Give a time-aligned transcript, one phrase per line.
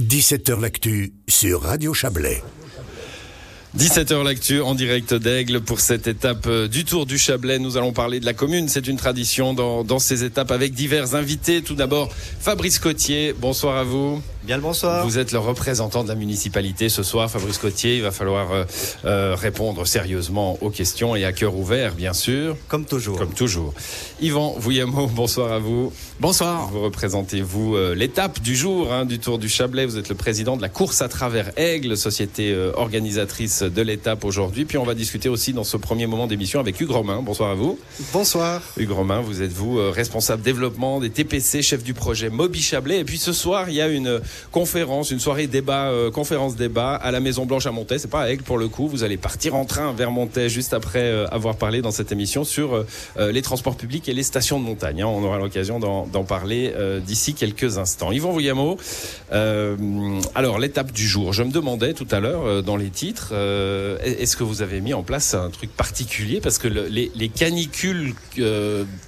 [0.00, 2.42] 17h L'actu sur Radio Chablais.
[3.78, 7.58] 17h l'actu en direct d'Aigle pour cette étape euh, du Tour du Chablais.
[7.58, 8.68] Nous allons parler de la commune.
[8.68, 11.62] C'est une tradition dans, ces étapes avec divers invités.
[11.62, 13.34] Tout d'abord, Fabrice Cotier.
[13.38, 14.20] Bonsoir à vous.
[14.46, 15.04] Bien le bonsoir.
[15.04, 17.96] Vous êtes le représentant de la municipalité ce soir, Fabrice Cotier.
[17.96, 18.64] Il va falloir euh,
[19.04, 22.56] euh, répondre sérieusement aux questions et à cœur ouvert, bien sûr.
[22.68, 23.18] Comme toujours.
[23.18, 23.74] Comme toujours.
[24.20, 25.92] Yvan Vouillamo, bonsoir à vous.
[26.18, 26.70] Bonsoir.
[26.70, 29.84] Vous représentez, vous, euh, l'étape du jour hein, du Tour du Chablais.
[29.84, 34.24] Vous êtes le président de la course à travers Aigle, société euh, organisatrice de l'étape
[34.24, 34.64] aujourd'hui.
[34.64, 37.20] Puis on va discuter aussi dans ce premier moment d'émission avec Hugues Romain.
[37.20, 37.78] Bonsoir à vous.
[38.14, 38.62] Bonsoir.
[38.78, 43.00] Hugues Romain, vous êtes vous euh, responsable développement des TPC, chef du projet Moby Chablais.
[43.00, 46.94] Et puis ce soir, il y a une conférence, une soirée débat, euh, conférence débat
[46.94, 47.98] à la Maison Blanche à Montaix.
[47.98, 48.88] C'est pas à Aigle pour le coup.
[48.88, 52.44] Vous allez partir en train vers Montaix juste après euh, avoir parlé dans cette émission
[52.44, 52.86] sur euh,
[53.18, 55.02] euh, les transports publics et les stations de montagne.
[55.02, 55.06] hein.
[55.06, 58.12] On aura l'occasion d'en parler euh, d'ici quelques instants.
[58.12, 58.76] Yvan Vouillamo,
[59.32, 59.76] euh,
[60.34, 61.32] alors l'étape du jour.
[61.32, 63.32] Je me demandais tout à l'heure dans les titres,
[64.02, 66.40] est-ce que vous avez mis en place un truc particulier?
[66.40, 68.14] Parce que le- les, les canicules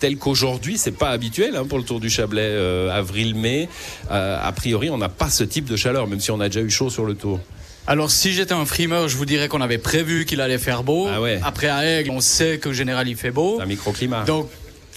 [0.00, 2.54] telles qu'aujourd'hui, c'est pas habituel hein, pour le Tour du Chablais,
[2.92, 3.68] avril-mai.
[4.10, 6.70] A priori, on n'a pas ce type de chaleur, même si on a déjà eu
[6.70, 7.40] chaud sur le Tour.
[7.86, 11.08] Alors si j'étais un frimeur, je vous dirais qu'on avait prévu qu'il allait faire beau.
[11.10, 11.40] Ah ouais.
[11.42, 13.58] Après à Aigle, on sait qu'en général il fait beau.
[13.60, 14.24] Un microclimat.
[14.24, 14.48] Donc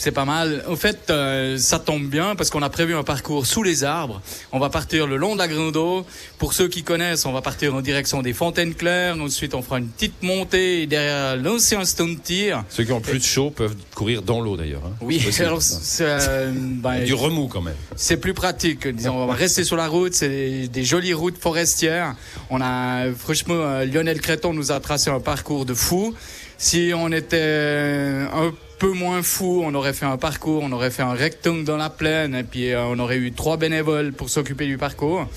[0.01, 0.63] c'est pas mal.
[0.67, 4.19] En fait, euh, ça tombe bien parce qu'on a prévu un parcours sous les arbres.
[4.51, 6.07] On va partir le long de la Grande Eau.
[6.39, 9.15] Pour ceux qui connaissent, on va partir en direction des Fontaines Claires.
[9.21, 12.63] Ensuite, on fera une petite montée derrière l'ancien stone tir.
[12.69, 14.81] Ceux qui ont plus chaud peuvent courir dans l'eau d'ailleurs.
[14.87, 14.95] hein.
[15.01, 15.59] Oui, alors
[16.01, 16.51] euh,
[16.83, 17.75] a du remous quand même.
[17.95, 18.87] C'est plus pratique.
[18.87, 20.15] Disons, on va rester sur la route.
[20.15, 22.15] C'est des, jolies routes forestières.
[22.49, 26.15] On a, franchement, euh, Lionel Créton nous a tracé un parcours de fou.
[26.57, 31.03] Si on était un peu moins fou, on aurait fait un parcours, on aurait fait
[31.03, 34.65] un rectangle dans la plaine, et puis euh, on aurait eu trois bénévoles pour s'occuper
[34.65, 35.27] du parcours.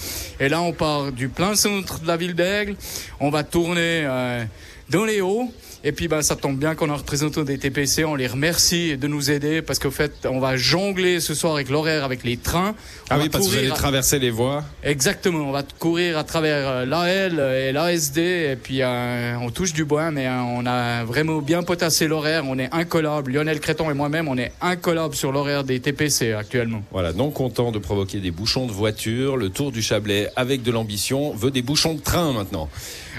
[0.41, 2.77] Et là, on part du plein centre de la ville d'Aigle.
[3.21, 4.45] On va tourner euh,
[4.91, 5.51] dans les hauts.
[5.87, 9.07] Et puis ben, ça tombe bien qu'on a représentant des TPC, on les remercie de
[9.07, 12.75] nous aider parce qu'au fait on va jongler ce soir avec l'horaire avec les trains.
[13.11, 14.65] Ah On oui, parce que vous allez à- traverser les voies.
[14.83, 19.75] Exactement, on va courir à travers euh, l'AL et l'ASD et puis euh, on touche
[19.75, 23.33] du bois mais euh, on a vraiment bien potassé l'horaire, on est incollable.
[23.33, 26.83] Lionel Créton et moi-même on est incollable sur l'horaire des TPC actuellement.
[26.93, 30.71] Voilà, non content de provoquer des bouchons de voiture, le Tour du Chablais avec de
[30.71, 32.71] l'ambition veut des bouchons de train maintenant.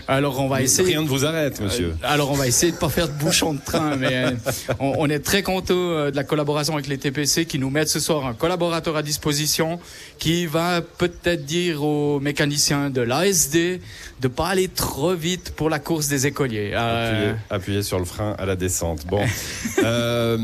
[0.07, 1.87] Alors on va essayer Rien ne vous arrête, monsieur.
[1.87, 4.31] Euh, Alors on va essayer de pas faire de bouchon de train, mais euh,
[4.79, 7.89] on, on est très content euh, de la collaboration avec les TPC qui nous mettent
[7.89, 9.79] ce soir un collaborateur à disposition
[10.19, 13.79] qui va peut-être dire aux mécaniciens de l'ASD
[14.21, 16.71] de pas aller trop vite pour la course des écoliers.
[16.73, 19.05] Euh, Appuyez, appuyez sur le frein à la descente.
[19.07, 19.21] Bon,
[19.83, 20.37] Euh,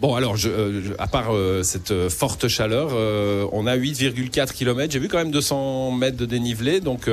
[0.00, 0.48] bon alors, je,
[0.82, 2.90] je- à part euh, cette forte chaleur,
[3.52, 4.92] on a 8,4 km.
[4.92, 7.08] J'ai vu quand même 200 mètres de dénivelé, donc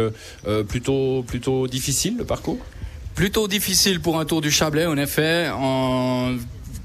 [0.67, 2.57] plutôt plutôt difficile le parcours?
[3.15, 5.49] Plutôt difficile pour un Tour du Chablais, en effet.
[5.53, 6.35] En-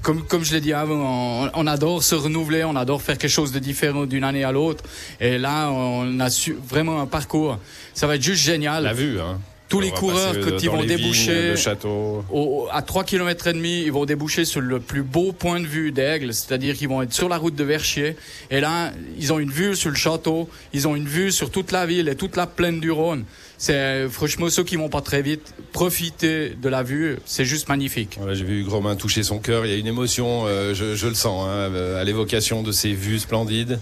[0.03, 3.31] Comme, comme je l'ai dit avant, on, on adore se renouveler, on adore faire quelque
[3.31, 4.83] chose de différent d'une année à l'autre.
[5.19, 7.57] Et là, on a su, vraiment un parcours.
[7.93, 8.83] Ça va être juste génial.
[8.83, 9.39] La vue, hein.
[9.69, 12.23] Tous On les coureurs, quand euh, vont vignes, déboucher- le château.
[12.31, 15.65] Au- à 3 km et demi, ils vont déboucher sur le plus beau point de
[15.67, 18.15] vue d'Aigle, c'est-à-dire qu'ils vont être sur la route de Verchier.
[18.49, 21.73] Et là, ils ont une vue sur le château, ils ont une vue sur toute
[21.73, 23.25] la ville et toute la plaine du Rhône.
[23.57, 28.19] C'est franchement ceux qui vont pas très vite profiter de la vue, c'est juste magnifique.
[28.33, 29.65] J'ai vu Romain toucher son cœur.
[29.65, 33.19] Il y a une émotion, euh, je, le sens, hein, à l'évocation de ces vues
[33.19, 33.79] splendides.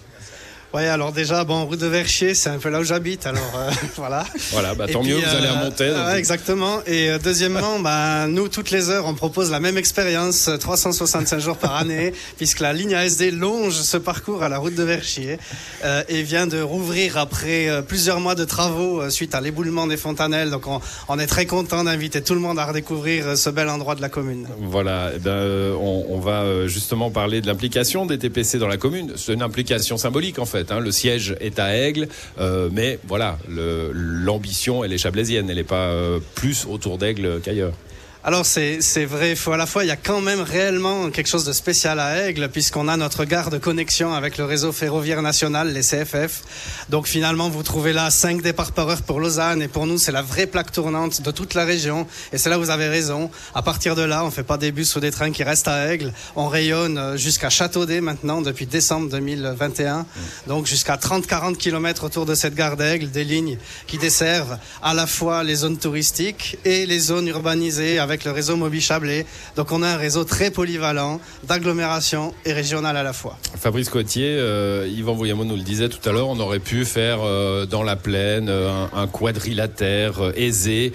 [0.73, 3.71] Ouais, alors déjà, bon, rue de Verchier, c'est un peu là où j'habite, alors euh,
[3.95, 4.25] voilà.
[4.51, 6.81] Voilà, bah, tant puis, mieux, vous allez à euh, ouais, exactement.
[6.85, 11.39] Et euh, deuxièmement, bah, nous, toutes les heures, on propose la même expérience, euh, 365
[11.39, 15.37] jours par année, puisque la ligne ASD longe ce parcours à la route de Verchier
[16.09, 20.49] et vient de rouvrir après plusieurs mois de travaux suite à l'éboulement des fontanelles.
[20.49, 23.95] Donc, on, on est très content d'inviter tout le monde à redécouvrir ce bel endroit
[23.95, 24.47] de la commune.
[24.59, 29.13] Voilà, eh ben, on, on va justement parler de l'implication des TPC dans la commune.
[29.15, 30.54] C'est une implication symbolique en fait.
[30.69, 30.79] Hein.
[30.79, 32.07] Le siège est à Aigle,
[32.39, 37.73] euh, mais voilà, l'ambition elle est chablaisienne, elle n'est pas euh, plus autour d'Aigle qu'ailleurs.
[38.27, 41.45] Alors c'est vrai, faut à la fois il y a quand même réellement quelque chose
[41.45, 45.71] de spécial à Aigle puisqu'on a notre gare de connexion avec le réseau ferroviaire national,
[45.71, 46.41] les CFF.
[46.89, 50.11] Donc finalement vous trouvez là 5 départs par heure pour Lausanne et pour nous c'est
[50.11, 53.29] la vraie plaque tournante de toute la région et c'est là vous avez raison.
[53.53, 55.93] À partir de là on fait pas des bus ou des trains qui restent à
[55.93, 60.07] Aigle, on rayonne euh, jusqu'à Châteaudet maintenant depuis décembre 2021.
[60.47, 65.05] Donc jusqu'à 30-40 km autour de cette gare d'Aigle, des lignes qui desservent à la
[65.05, 69.25] fois les zones touristiques et les zones urbanisées avec avec le réseau Mobi Chablais.
[69.57, 73.37] Donc on a un réseau très polyvalent, d'agglomération et régional à la fois.
[73.57, 77.19] Fabrice Cotier, euh, Yvan Voyamon nous le disait tout à l'heure, on aurait pu faire
[77.23, 80.93] euh, dans la plaine euh, un, quadrilatère aisé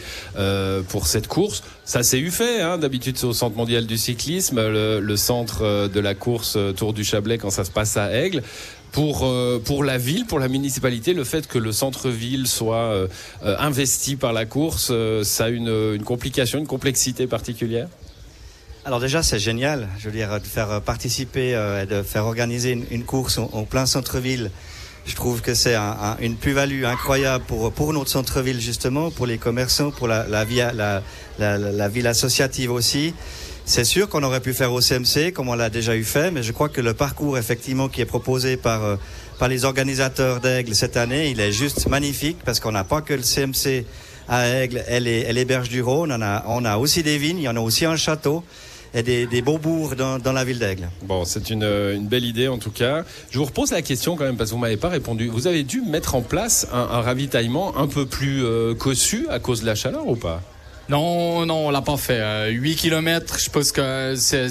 [0.89, 1.63] pour cette course.
[1.85, 6.01] Ça s'est eu fait, hein, d'habitude c'est au Centre mondial du cyclisme, le centre de
[6.01, 8.43] la course Tour du Chablais quand ça se passe à Aigle
[8.93, 13.09] pour, euh, pour la ville, pour la municipalité, le fait que le centre-ville soit euh,
[13.43, 17.89] investi par la course, euh, ça a une, complication, une complexité particulière?
[18.85, 23.05] Alors déjà, c'est génial, je veux dire, de faire participer et de faire organiser une,
[23.05, 24.51] course en, plein centre-ville.
[25.05, 29.27] Je trouve que c'est un, un, une plus-value incroyable pour, pour notre centre-ville, justement, pour
[29.27, 33.13] les commerçants, pour la ville associative aussi.
[33.71, 36.43] C'est sûr qu'on aurait pu faire au CMC, comme on l'a déjà eu fait, mais
[36.43, 38.97] je crois que le parcours, effectivement, qui est proposé par, euh,
[39.49, 43.23] les organisateurs d'Aigle cette année, il est juste magnifique, parce qu'on n'a pas que le
[43.23, 43.85] CMC
[44.29, 47.55] à Aigle les berges du Rhône, on a, on aussi des vignes, il y en
[47.55, 48.43] a aussi un château
[48.93, 50.89] et des, beaux bourgs dans, la ville d'Aigle.
[51.05, 53.05] Bon, c'est une, belle idée en tout cas.
[53.31, 55.29] Je vous repose la question quand même parce que vous m'avez pas répondu.
[55.29, 59.39] Vous avez dû mettre en place un, un ravitaillement un peu plus euh, cossu à
[59.39, 60.43] cause de la chaleur ou pas?
[60.91, 62.19] Non, non, on l'a pas fait.
[62.19, 64.49] Euh, 8 km, je pense que c'est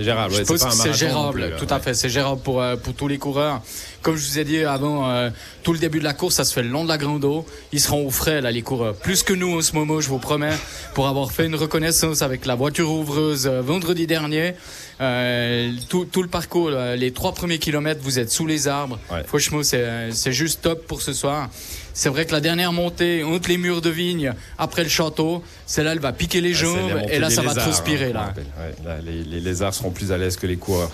[0.00, 0.34] gérable.
[0.34, 1.94] Je ouais, pense que c'est gérable, plus, tout à fait.
[1.94, 3.62] C'est gérable pour euh, pour tous les coureurs.
[4.02, 5.30] Comme je vous ai dit avant, euh,
[5.62, 7.46] tout le début de la course, ça se fait le long de la grande eau.
[7.72, 10.18] Ils seront au frais là, les coureurs, plus que nous en ce moment, je vous
[10.18, 10.56] promets,
[10.94, 14.54] pour avoir fait une reconnaissance avec la voiture ouvreuse euh, vendredi dernier.
[15.00, 18.98] Euh, tout, tout, le parcours, les trois premiers kilomètres, vous êtes sous les arbres.
[19.10, 19.22] Ouais.
[19.24, 21.48] Franchement, c'est juste top pour ce soir.
[21.94, 25.92] C'est vrai que la dernière montée entre les murs de vigne, après le château, celle-là,
[25.92, 28.10] elle va piquer les jambes ah, et là, ça lézards, va transpirer.
[28.10, 28.34] Hein, là.
[28.36, 30.90] Ouais, là les, les, lézards seront plus à l'aise que les coureurs.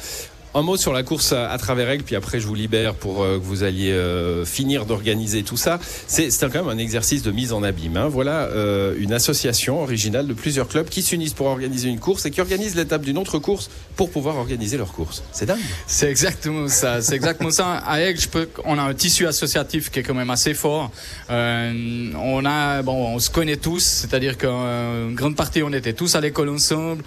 [0.55, 3.39] Un mot sur la course à, travers Aigle, puis après je vous libère pour euh,
[3.39, 5.79] que vous alliez euh, finir d'organiser tout ça.
[6.07, 7.99] C'est quand même un exercice de mise en abîme.
[7.99, 8.09] Hein.
[8.09, 12.31] Voilà euh, une association originale de plusieurs clubs qui s'unissent pour organiser une course et
[12.31, 15.23] qui organisent l'étape d'une autre course pour pouvoir organiser leur course.
[15.33, 15.59] C'est dingue.
[15.87, 17.03] C'est exactement ça.
[17.03, 17.75] C'est exactement ça.
[17.87, 18.21] À Aigle,
[18.65, 20.91] on a un tissu associatif qui est quand même assez fort.
[21.29, 26.21] On a, bon, on se connaît tous, c'est-à-dire qu'une grande partie, on était tous à
[26.23, 27.05] l'école ensemble.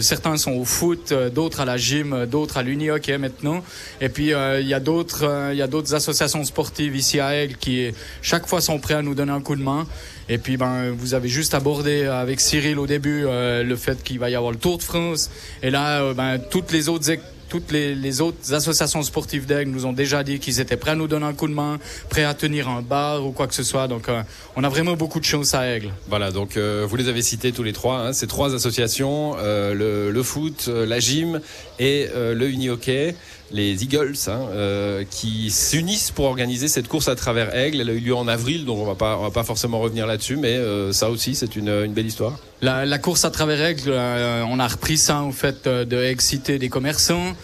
[0.00, 3.62] certains sont au foot, d'autres à la gym, d'autres à l'Uni-Hockey maintenant.
[4.00, 7.20] Et puis euh, il y a d'autres, euh, il y a d'autres associations sportives ici
[7.20, 9.86] à Aigle qui chaque fois sont prêts à nous donner un coup de main.
[10.28, 14.18] Et puis ben vous avez juste abordé avec Cyril au début euh, le fait qu'il
[14.18, 15.30] va y avoir le Tour de France.
[15.62, 17.10] Et là ben toutes les autres
[17.48, 21.08] toutes les, autres associations sportives d'Aigle nous ont déjà dit qu'ils étaient prêts à nous
[21.08, 23.88] donner un coup de main, prêts à tenir un bar ou quoi que ce soit.
[23.88, 24.22] Donc euh,
[24.56, 25.90] on a vraiment beaucoup de chance à Aigle.
[26.08, 30.10] Voilà, donc euh, vous les avez cités tous les trois, hein, ces trois associations, euh,
[30.12, 31.40] le, foot, la gym
[31.78, 33.14] et le uni-hockey
[33.50, 37.80] les Eagles, hein, qui s'unissent pour organiser cette course à travers Aigle.
[37.80, 40.06] Elle a eu lieu en avril, donc on va pas, on va pas forcément revenir
[40.06, 40.58] là-dessus, mais
[40.92, 42.38] ça aussi, c'est une, belle histoire.
[42.64, 46.58] La, la, course à travers Aigle, euh, on a repris ça en fait de exciter
[46.58, 47.36] des commerçants,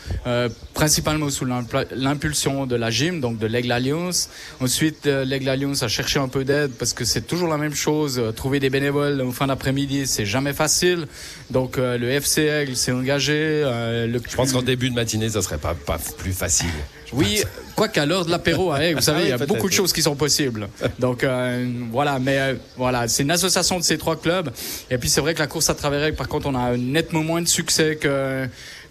[0.73, 4.31] principalement sous l'impulsion de la gym, donc de l'Aigle Alliance.
[4.61, 8.19] Ensuite, l'Aigle Alliance a cherché un peu d'aide parce que c'est toujours la même chose.
[8.35, 11.07] trouver des bénévoles en fin d'après-midi, c'est jamais facile.
[11.51, 13.63] Donc le FC Aigle s'est engagé.
[13.63, 14.19] le...
[14.27, 16.71] Je pense qu'en début de matinée, ça serait pas, pas plus facile.
[17.13, 17.43] Oui,
[17.75, 20.03] quoi qu'à l'heure de l'apéro, hein, vous savez, il y a beaucoup de choses qui
[20.03, 20.69] sont possibles.
[20.99, 24.51] Donc euh, voilà, mais euh, voilà, c'est une association de ces trois clubs.
[24.91, 27.43] Et puis c'est vrai que la course à travers, par contre, on a nettement moins
[27.43, 28.49] de succès que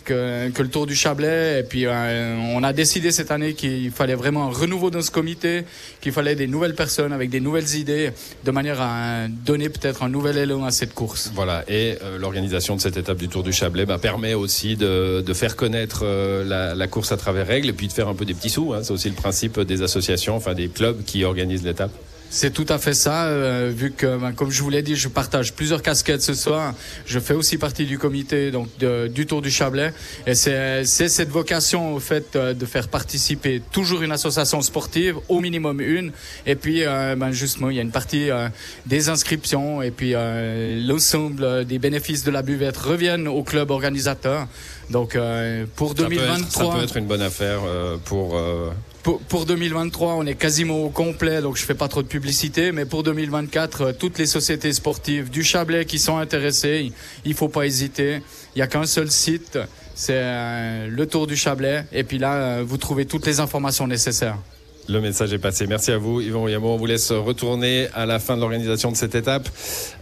[0.10, 1.60] que, le Tour du Chablais.
[1.60, 5.12] Et puis, euh, on a décidé cette année qu'il fallait vraiment un renouveau dans ce
[5.12, 5.64] comité,
[6.02, 8.12] qu'il fallait des nouvelles personnes avec des nouvelles idées,
[8.44, 11.32] de manière à donner peut-être un nouvel élan à cette course.
[11.34, 11.64] Voilà.
[11.68, 15.34] Et euh, l'organisation de cette étape du Tour du Chablais bah, permet aussi de, de
[15.34, 18.26] faire connaître euh, la, la, course à travers règles et puis de faire un peu
[18.26, 18.74] des petits sous.
[18.74, 18.80] Hein.
[18.84, 21.92] C'est aussi le principe des associations, enfin des clubs qui organisent l'étape.
[22.30, 25.08] C'est tout à fait ça, euh, vu que, ben, comme je vous l'ai dit, je
[25.08, 26.74] partage plusieurs casquettes ce soir.
[27.06, 29.94] Je fais aussi partie du comité donc de, du Tour du Chablais,
[30.28, 35.40] et c'est cette vocation au fait euh, de faire participer toujours une association sportive, au
[35.40, 36.12] minimum une,
[36.46, 38.48] et puis euh, ben, justement il y a une partie euh,
[38.86, 44.48] des inscriptions, et puis euh, l'ensemble des bénéfices de la buvette reviennent au club organisateur.
[44.90, 45.16] Donc
[45.76, 47.60] pour 2023, ça peut, être, ça peut être une bonne affaire
[48.06, 48.36] pour
[49.10, 52.72] pour, pour, 2023, on est quasiment au complet, donc je fais pas trop de publicité.
[52.72, 56.92] Mais pour 2024, euh, toutes les sociétés sportives du Chablais qui sont intéressées,
[57.26, 58.22] il faut pas hésiter.
[58.56, 59.58] Il y a qu'un seul site,
[59.96, 61.86] c'est euh, le Tour du Chablais.
[61.92, 64.38] Et puis là, euh, vous trouvez toutes les informations nécessaires.
[64.90, 65.68] Le message est passé.
[65.68, 66.70] Merci à vous, Yvon Yamo.
[66.70, 69.48] On vous laisse retourner à la fin de l'organisation de cette étape.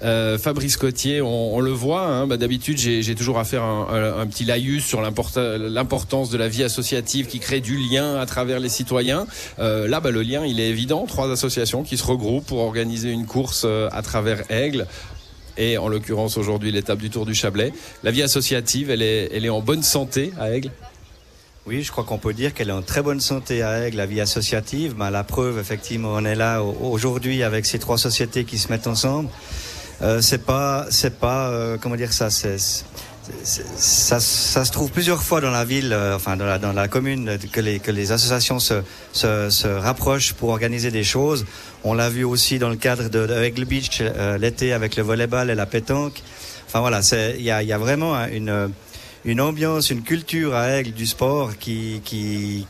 [0.01, 2.07] Euh, Fabrice Cotier, on, le voit.
[2.07, 6.63] Hein, bah, D'habitude, j'ai toujours à faire un petit laïus sur l'importance de la vie
[6.63, 9.27] associative qui crée du lien à travers les citoyens.
[9.59, 11.05] Euh, là, bah, le lien, il est évident.
[11.05, 14.87] Trois associations qui se regroupent pour organiser une course euh, à travers Aigle
[15.57, 17.73] et en l'occurrence aujourd'hui l'étape du Tour du Chablais.
[18.03, 20.71] La vie associative, elle est, elle est en bonne santé à Aigle?
[21.67, 24.05] Oui, je crois qu'on peut dire qu'elle est en très bonne santé à Aigle, la
[24.05, 24.95] vie associative.
[24.95, 28.87] Ben, la preuve, effectivement, on est là aujourd'hui avec ces trois sociétés qui se mettent
[28.87, 29.27] ensemble.
[30.01, 32.57] Euh, c'est pas, c'est pas, euh, comment dire ça, ça,
[33.43, 34.19] ça,
[34.65, 38.59] se trouve plusieurs fois dans la ville, euh, enfin dans la, commune, que les, associations
[38.59, 38.75] se,
[39.11, 41.45] se, rapprochent pour organiser des choses.
[41.83, 44.01] On l'a vu aussi dans le cadre de, Beach
[44.39, 46.23] l'été avec le volleyball et la pétanque.
[46.67, 47.01] Enfin voilà,
[47.37, 48.71] il y a, y a vraiment une
[49.27, 52.65] une ambiance, une culture à Aigle du sport qui, qui,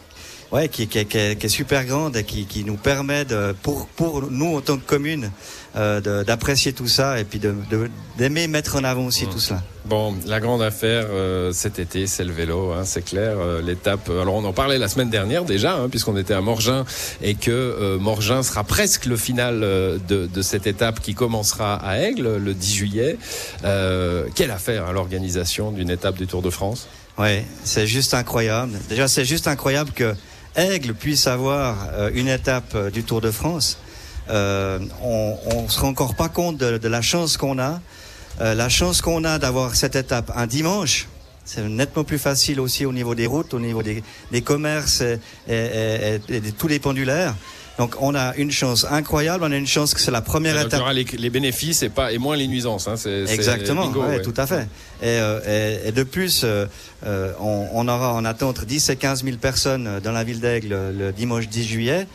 [0.52, 4.30] ouais, qui, qui, qui, est, super grande et qui, qui nous permet de, pour, pour
[4.30, 5.32] nous en tant que commune
[5.76, 9.30] euh, d'apprécier tout ça et puis d'aimer de, mettre en avant aussi mmh.
[9.30, 9.62] tout cela.
[9.88, 13.38] Bon, la grande affaire euh, cet été, c'est le vélo, hein, c'est clair.
[13.40, 14.10] Euh, L'étape.
[14.10, 16.84] Alors on en parlait la semaine dernière déjà, hein, puisqu'on était à Morgin
[17.22, 22.00] et que euh, Morgin sera presque le final de, de, cette étape qui commencera à
[22.00, 23.18] Aigle le 10 juillet.
[24.36, 26.90] quelle affaire hein, l'organisation d'une étape du Tour de France?
[27.18, 28.74] Ouais, c'est juste incroyable.
[28.90, 30.14] Déjà, c'est juste incroyable que
[30.58, 31.76] Aigle puisse avoir
[32.14, 33.78] une étape du Tour de France.
[34.30, 37.80] on, on se rend encore pas compte de, de la chance qu'on a.
[38.40, 41.08] Euh, la chance qu'on a d'avoir cette étape un dimanche,
[41.44, 45.20] c'est nettement plus facile aussi au niveau des routes, au niveau des, des commerces et,
[45.48, 47.34] et, et, de tous les pendulaires.
[47.78, 50.82] Donc on a une chance incroyable, on a une chance que c'est la première étape.
[50.94, 52.88] Les, les, bénéfices et pas et moins les nuisances.
[52.88, 52.96] Hein,
[53.28, 54.68] Exactement, ouais, tout à fait.
[55.02, 56.66] Et, euh, et, de plus, euh,
[57.40, 61.12] on, on, aura en attente 10 et 15 000 personnes dans la ville d'Aigle le
[61.12, 62.08] dimanche 10 juillet.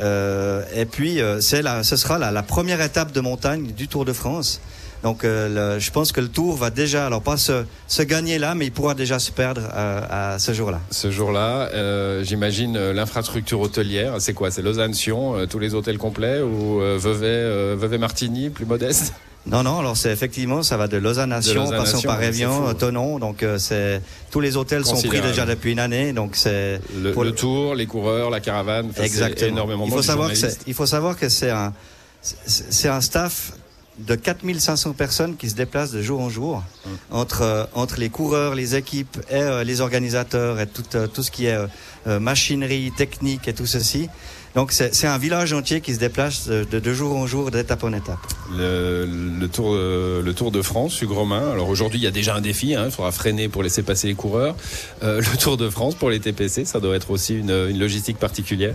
[0.00, 4.06] Euh, et puis, c'est la, ce sera la, la, première étape de montagne du Tour
[4.06, 4.60] de France.
[5.02, 8.54] Donc euh, je pense que le tour va déjà, alors pas se, se gagner là,
[8.54, 10.80] mais il pourra déjà se perdre euh, à ce jour-là.
[10.90, 14.50] Ce jour-là, euh, j'imagine l'infrastructure hôtelière, c'est quoi?
[14.50, 19.14] C'est Lausanne-Sion, tous les hôtels complets ou Vevey, Vevey Martigny, plus modeste?
[19.46, 23.18] Non, non, alors c'est effectivement, ça va de Lausanne à Sion, passant par Evian, Tonon,
[23.18, 27.32] donc c'est tous les hôtels sont pris déjà depuis une année, donc c'est le, le,
[27.32, 29.50] tour, les coureurs, la caravane, exactement.
[29.50, 31.72] Énormément il faut savoir que il faut savoir que c'est un
[32.22, 33.52] c'est un staff
[34.06, 36.92] de 4500 personnes qui se déplacent de jour en jour hum.
[37.10, 41.22] entre, euh, entre les coureurs, les équipes et euh, les organisateurs et tout, euh, tout
[41.22, 41.58] ce qui est
[42.06, 44.08] machinerie, technique et tout ceci.
[44.54, 47.92] Donc c'est un village entier qui se déplace de, de, jour en jour, d'étape en
[47.92, 48.18] étape.
[48.56, 51.52] Le, le, tour, le Tour de France, Hugues Romain.
[51.52, 52.74] Alors aujourd'hui, il y a déjà un défi.
[52.74, 54.56] Hein, il faudra freiner pour laisser passer les coureurs.
[55.02, 58.74] le Tour de France pour les TPC, ça doit être aussi une, une logistique particulière.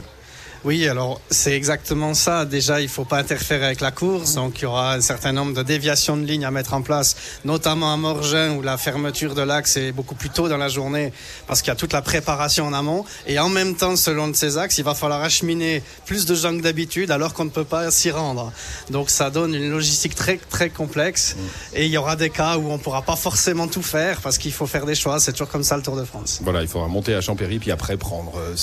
[0.65, 2.43] Oui, alors c'est exactement ça.
[2.43, 5.53] Déjà, il faut pas interférer avec la course, donc il y aura un certain nombre
[5.53, 9.43] de déviations de lignes à mettre en place, notamment à Morgin où la fermeture de
[9.43, 11.13] l'axe est beaucoup plus tôt dans la journée
[11.45, 13.05] parce qu'il y a toute la préparation en amont.
[13.27, 16.63] Et en même temps, selon ces axes, il va falloir acheminer plus de gens que
[16.63, 18.51] d'habitude alors qu'on ne peut pas s'y rendre.
[18.89, 21.35] Donc ça donne une logistique très très complexe
[21.75, 24.51] et il y aura des cas où on pourra pas forcément tout faire parce qu'il
[24.51, 25.19] faut faire des choix.
[25.19, 26.39] C'est toujours comme ça le Tour de France.
[26.41, 28.55] Voilà, il faudra monter à Champéry puis après prendre euh,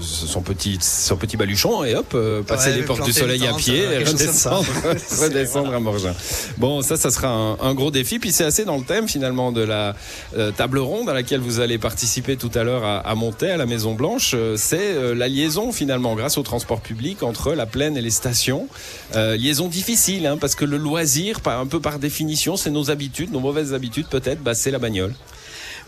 [0.00, 3.82] son petit son petit Baluchon et hop, euh, passer les portes du soleil à pied
[3.82, 4.64] et redescendre,
[5.20, 6.14] redescendre à Morgin.
[6.58, 8.20] Bon, ça, ça sera un, un gros défi.
[8.20, 9.96] Puis c'est assez dans le thème finalement de la
[10.36, 13.56] euh, table ronde à laquelle vous allez participer tout à l'heure à, à Monter, à
[13.56, 14.32] la Maison Blanche.
[14.34, 18.68] Euh, c'est la liaison finalement grâce au transport public entre la plaine et les stations.
[19.14, 23.40] liaison difficile hein, parce que le loisir, un peu par définition, c'est nos habitudes, nos
[23.40, 25.14] mauvaises habitudes peut-être, bah, c'est la bagnole.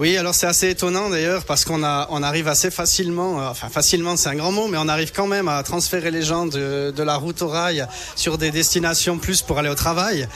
[0.00, 3.68] Oui, alors c'est assez étonnant d'ailleurs parce qu'on a, on arrive assez facilement, euh, enfin
[3.68, 6.92] facilement c'est un grand mot, mais on arrive quand même à transférer les gens de,
[6.94, 7.86] de, la route au rail
[8.16, 10.26] sur des destinations plus pour aller au travail.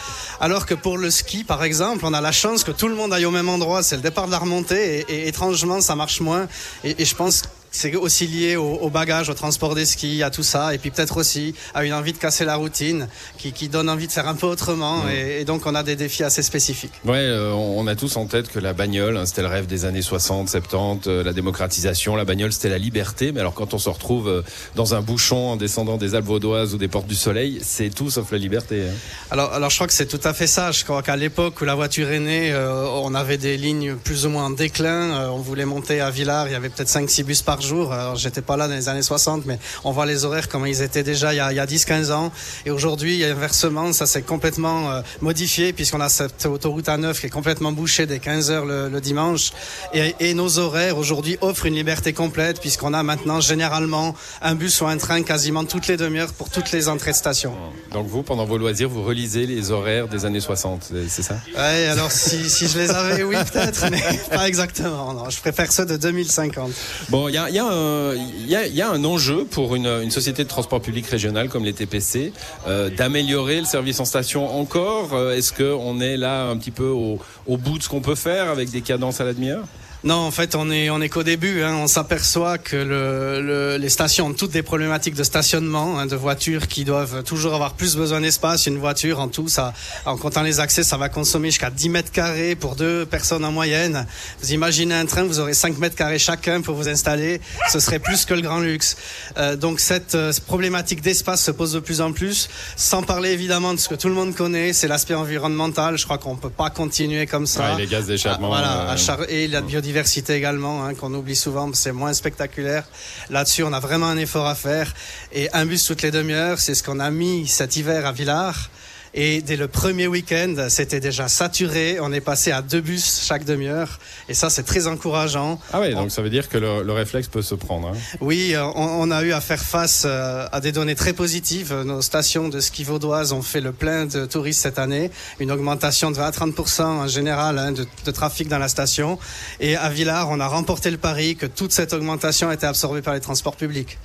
[0.40, 3.12] Alors que pour le ski, par exemple, on a la chance que tout le monde
[3.12, 6.46] aille au même endroit, c'est le départ de la remontée, et, étrangement ça marche moins.
[6.84, 10.42] Et je pense c'est aussi lié au, au, bagage, au transport des skis, à tout
[10.42, 13.88] ça, et puis peut-être aussi à une envie de casser la routine, qui, qui donne
[13.88, 16.92] envie de faire un peu autrement, et, et, donc on a des défis assez spécifiques.
[17.04, 19.84] Ouais, euh, on a tous en tête que la bagnole, hein, c'était le rêve des
[19.84, 23.78] années 60, 70, euh, la démocratisation, la bagnole c'était la liberté, mais alors quand on
[23.78, 24.42] se retrouve euh,
[24.74, 28.10] dans un bouchon en descendant des Alpes vaudoises ou des Portes du Soleil, c'est tout
[28.10, 28.82] sauf la liberté.
[28.88, 28.94] Hein.
[29.30, 30.72] Alors, alors je crois que c'est tout à fait ça.
[30.72, 34.26] Je crois qu'à l'époque où la voiture est née, euh, on avait des lignes plus
[34.26, 35.30] ou moins en déclin.
[35.30, 37.92] on voulait monter à Villars, il y avait peut-être 5-6 bus par jour.
[37.92, 40.82] Alors j'étais pas là dans les années 60, mais on voit les horaires comme ils
[40.82, 42.32] étaient déjà il y a, a 10-15 ans.
[42.66, 47.30] Et aujourd'hui, inversement, ça s'est complètement euh, modifié puisqu'on a cette autoroute A9 qui est
[47.30, 49.52] complètement bouchée dès 15 heures le, le dimanche.
[49.94, 54.80] Et, et, nos horaires aujourd'hui offrent une liberté complète puisqu'on a maintenant généralement un bus
[54.80, 57.54] ou un train quasiment toutes les demi-heures pour toutes les entrées de station.
[57.92, 61.36] Donc vous, pendant vos loisirs, vous relisez les horaires des années 60, c'est ça?
[61.56, 65.12] Ouais, alors si, si, je les avais, oui peut-être, mais pas exactement.
[65.14, 66.70] Non, je préfère ceux de 2050.
[67.08, 70.80] Bon, il y a, il y, a un- enjeu pour une, une société de transport
[70.80, 72.32] public régional comme les TPC
[72.66, 75.14] euh, d'améliorer le service en station encore.
[75.14, 78.14] Euh, Est-ce qu'on est là un petit peu au, au bout de ce qu'on peut
[78.14, 79.64] faire avec des cadences à la demi-heure?
[80.04, 81.62] Non, en fait, on est on est qu'au début.
[81.62, 81.74] hein.
[81.74, 86.14] On s'aperçoit que le, le- les stations ont toutes des problématiques de stationnement, hein, de
[86.14, 88.66] voitures qui doivent toujours avoir plus besoin d'espace.
[88.66, 89.74] Une voiture, en tout, ça,
[90.06, 93.50] en comptant les accès, ça va consommer jusqu'à 10 mètres carrés pour deux personnes en
[93.50, 94.06] moyenne.
[94.40, 97.40] Vous imaginez un train, vous aurez 5 mètres carrés chacun pour vous installer.
[97.72, 98.96] Ce serait plus que le grand luxe.
[99.36, 102.48] Euh, donc cette euh, problématique d'espace se pose de plus en plus.
[102.76, 105.98] Sans parler évidemment de ce que tout le monde connaît, c'est l'aspect environnemental.
[105.98, 107.72] Je crois qu'on peut pas continuer comme ça.
[107.74, 109.87] Ouais, les gaz d'échappement, Ah, Voilà, euh, et la biodiversité
[110.28, 112.84] également, hein, qu'on oublie souvent, c'est moins spectaculaire.
[113.30, 114.94] Là-dessus, on a vraiment un effort à faire.
[115.32, 118.70] Et un bus toutes les demi-heures, c'est ce qu'on a mis cet hiver à Villars.
[119.14, 121.98] Et dès le premier week-end, c'était déjà saturé.
[122.00, 123.98] On est passé à deux bus chaque demi-heure.
[124.28, 125.58] Et ça, c'est très encourageant.
[125.72, 127.88] Ah oui, donc ça veut dire que le, le réflexe peut se prendre.
[127.88, 127.96] hein.
[128.20, 131.72] Oui, euh, on, on a eu à faire face euh, à des données très positives.
[131.74, 135.10] Nos stations de ski vaudoises ont fait le plein de touristes cette année,
[135.40, 139.18] une augmentation de 20 à 30% en général hein, de, de trafic dans la station.
[139.60, 143.14] Et à Villars, on a remporté le pari que toute cette augmentation été absorbée par
[143.14, 143.98] les transports publics.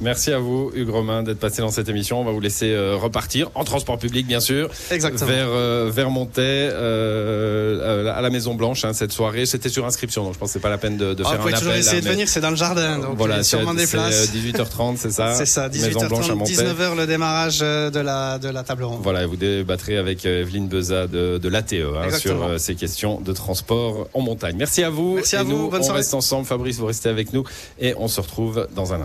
[0.00, 2.20] Merci à vous, Hugues Romain, d'être passé dans cette émission.
[2.20, 5.26] On va vous laisser euh, repartir en transport public, bien sûr, Exactement.
[5.28, 9.44] vers euh, vers euh, euh, à la Maison Blanche hein, cette soirée.
[9.44, 11.36] C'était sur inscription, donc je pense que c'est pas la peine de, de Ah, faire
[11.38, 11.80] vous pouvez un toujours appel.
[11.80, 13.86] essayer là, de venir, c'est dans le jardin, donc il y voilà, a sûrement des
[13.88, 14.28] places.
[14.32, 16.52] euh, 18h30, c'est ça C'est ça, Maison Blanche à 18h30, Montaix.
[16.52, 19.00] 19h le démarrage de la, de la table ronde.
[19.02, 22.48] Voilà, vous débattrez avec Evelyne Beza de, de l'ATE hein, Exactement.
[22.50, 24.54] sur ces questions de transport en montagne.
[24.58, 25.16] Merci à vous.
[25.16, 25.98] Merci Et à vous, nous, bonne on soirée.
[26.00, 26.46] reste ensemble.
[26.46, 27.42] Fabrice, vous restez avec nous
[27.80, 28.96] et on se retrouve dans un instant.